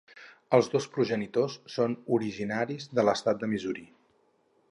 [0.57, 3.87] Els dos progenitors són originaris de l'estat de Missouri.